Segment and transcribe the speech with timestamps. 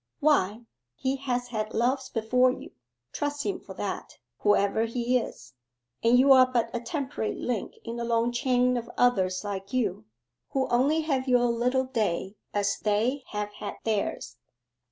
[0.19, 2.71] Why, he has had loves before you,
[3.11, 5.53] trust him for that, whoever he is,
[6.03, 10.05] and you are but a temporary link in a long chain of others like you:
[10.53, 14.37] who only have your little day as they have had theirs.